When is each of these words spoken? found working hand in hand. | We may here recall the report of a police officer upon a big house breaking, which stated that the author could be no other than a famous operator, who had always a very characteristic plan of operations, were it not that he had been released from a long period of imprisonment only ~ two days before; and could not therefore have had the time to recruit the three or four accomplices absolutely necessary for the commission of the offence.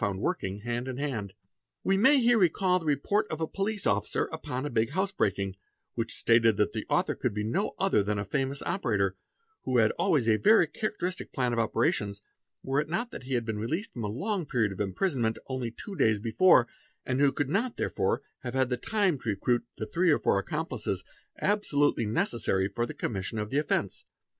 found 0.01 0.19
working 0.19 0.61
hand 0.61 0.87
in 0.87 0.97
hand. 0.97 1.31
| 1.57 1.83
We 1.83 1.95
may 1.95 2.19
here 2.19 2.39
recall 2.39 2.79
the 2.79 2.87
report 2.87 3.27
of 3.29 3.39
a 3.39 3.45
police 3.45 3.85
officer 3.85 4.25
upon 4.31 4.65
a 4.65 4.71
big 4.71 4.93
house 4.93 5.11
breaking, 5.11 5.57
which 5.93 6.15
stated 6.15 6.57
that 6.57 6.73
the 6.73 6.87
author 6.89 7.13
could 7.13 7.35
be 7.35 7.43
no 7.43 7.75
other 7.77 8.01
than 8.01 8.17
a 8.17 8.25
famous 8.25 8.63
operator, 8.63 9.15
who 9.63 9.77
had 9.77 9.91
always 9.99 10.27
a 10.27 10.37
very 10.37 10.65
characteristic 10.65 11.31
plan 11.31 11.53
of 11.53 11.59
operations, 11.59 12.23
were 12.63 12.79
it 12.81 12.89
not 12.89 13.11
that 13.11 13.25
he 13.25 13.35
had 13.35 13.45
been 13.45 13.59
released 13.59 13.93
from 13.93 14.03
a 14.05 14.07
long 14.07 14.43
period 14.47 14.71
of 14.71 14.79
imprisonment 14.79 15.37
only 15.45 15.69
~ 15.71 15.71
two 15.71 15.95
days 15.95 16.19
before; 16.19 16.67
and 17.05 17.19
could 17.35 17.51
not 17.51 17.77
therefore 17.77 18.23
have 18.39 18.55
had 18.55 18.69
the 18.69 18.77
time 18.77 19.19
to 19.19 19.29
recruit 19.29 19.65
the 19.77 19.85
three 19.85 20.09
or 20.09 20.17
four 20.17 20.39
accomplices 20.39 21.03
absolutely 21.41 22.07
necessary 22.07 22.67
for 22.67 22.87
the 22.87 22.95
commission 22.95 23.37
of 23.37 23.51
the 23.51 23.59
offence. 23.59 24.05